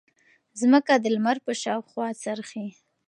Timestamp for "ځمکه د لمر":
0.61-1.37